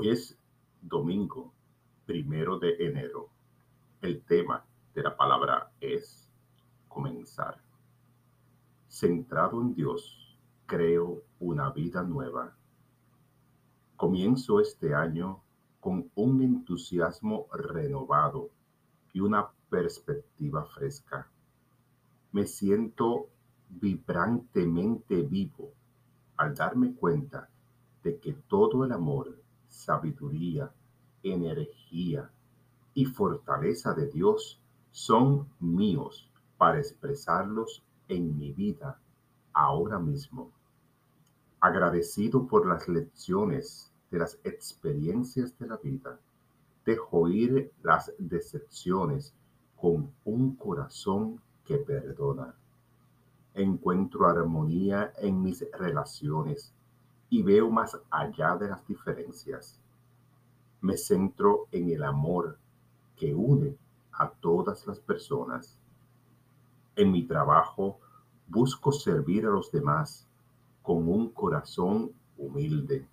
Hoy 0.00 0.10
es 0.10 0.38
domingo, 0.80 1.52
primero 2.06 2.60
de 2.60 2.76
enero. 2.86 3.30
El 4.00 4.22
tema 4.22 4.64
de 4.94 5.02
la 5.02 5.16
palabra 5.16 5.72
es 5.80 6.30
comenzar. 6.86 7.60
Centrado 8.86 9.60
en 9.60 9.74
Dios, 9.74 10.38
creo 10.66 11.24
una 11.40 11.72
vida 11.72 12.04
nueva. 12.04 12.56
Comienzo 13.96 14.60
este 14.60 14.94
año 14.94 15.42
con 15.80 16.08
un 16.14 16.42
entusiasmo 16.42 17.48
renovado 17.52 18.50
y 19.12 19.18
una 19.18 19.50
perspectiva 19.68 20.64
fresca. 20.64 21.28
Me 22.30 22.46
siento 22.46 23.30
vibrantemente 23.68 25.22
vivo 25.22 25.72
al 26.36 26.54
darme 26.54 26.94
cuenta 26.94 27.48
de 28.04 28.20
que 28.20 28.34
todo 28.34 28.84
el 28.84 28.92
amor 28.92 29.47
sabiduría, 29.68 30.72
energía 31.22 32.30
y 32.94 33.04
fortaleza 33.04 33.94
de 33.94 34.08
Dios 34.08 34.60
son 34.90 35.48
míos 35.60 36.30
para 36.56 36.78
expresarlos 36.78 37.84
en 38.08 38.38
mi 38.38 38.52
vida 38.52 38.98
ahora 39.52 39.98
mismo. 39.98 40.50
Agradecido 41.60 42.46
por 42.46 42.66
las 42.66 42.88
lecciones 42.88 43.92
de 44.10 44.18
las 44.18 44.38
experiencias 44.44 45.56
de 45.58 45.66
la 45.66 45.76
vida, 45.76 46.18
dejo 46.84 47.28
ir 47.28 47.72
las 47.82 48.12
decepciones 48.18 49.34
con 49.76 50.10
un 50.24 50.56
corazón 50.56 51.40
que 51.64 51.76
perdona. 51.78 52.54
Encuentro 53.54 54.26
armonía 54.26 55.12
en 55.18 55.42
mis 55.42 55.64
relaciones 55.72 56.72
y 57.30 57.42
veo 57.42 57.70
más 57.70 57.98
allá 58.10 58.56
de 58.56 58.68
las 58.68 58.86
diferencias. 58.86 59.78
Me 60.80 60.96
centro 60.96 61.66
en 61.72 61.90
el 61.90 62.02
amor 62.02 62.58
que 63.16 63.34
une 63.34 63.76
a 64.12 64.30
todas 64.30 64.86
las 64.86 64.98
personas. 65.00 65.78
En 66.96 67.12
mi 67.12 67.24
trabajo 67.24 67.98
busco 68.46 68.92
servir 68.92 69.46
a 69.46 69.50
los 69.50 69.70
demás 69.70 70.26
con 70.82 71.08
un 71.08 71.30
corazón 71.30 72.12
humilde. 72.38 73.06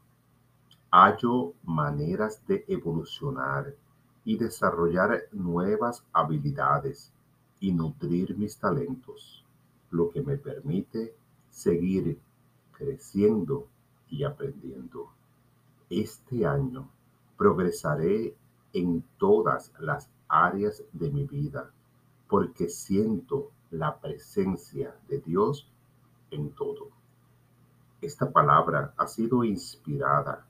Hallo 0.91 1.53
maneras 1.63 2.41
de 2.47 2.63
evolucionar 2.67 3.75
y 4.23 4.37
desarrollar 4.37 5.23
nuevas 5.31 6.05
habilidades 6.13 7.11
y 7.59 7.71
nutrir 7.71 8.37
mis 8.37 8.57
talentos, 8.57 9.45
lo 9.91 10.09
que 10.09 10.21
me 10.21 10.37
permite 10.37 11.15
seguir 11.49 12.19
creciendo 12.71 13.67
y 14.09 14.23
aprendiendo. 14.23 15.09
Este 15.89 16.45
año 16.45 16.89
progresaré 17.37 18.35
en 18.73 19.03
todas 19.17 19.71
las 19.79 20.09
áreas 20.27 20.83
de 20.91 21.11
mi 21.11 21.25
vida 21.25 21.71
porque 22.27 22.69
siento 22.69 23.51
la 23.71 23.99
presencia 23.99 24.95
de 25.07 25.19
Dios 25.19 25.69
en 26.31 26.51
todo. 26.51 26.89
Esta 28.01 28.31
palabra 28.31 28.93
ha 28.97 29.07
sido 29.07 29.43
inspirada 29.43 30.45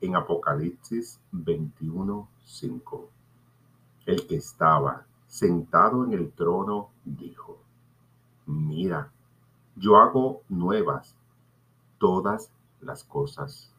en 0.00 0.16
Apocalipsis 0.16 1.20
21:5. 1.32 3.08
El 4.06 4.26
que 4.26 4.36
estaba 4.36 5.06
sentado 5.26 6.04
en 6.04 6.12
el 6.12 6.32
trono 6.32 6.90
dijo, 7.04 7.58
mira, 8.46 9.12
yo 9.76 9.96
hago 9.96 10.42
nuevas 10.48 11.14
todas 11.98 12.50
las 12.82 13.04
cosas. 13.04 13.72